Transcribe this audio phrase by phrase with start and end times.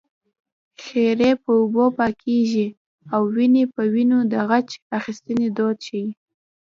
[0.83, 2.67] خیرې په اوبو پاکېږي
[3.13, 6.07] او وينې په وينو د غچ اخیستنې دود ښيي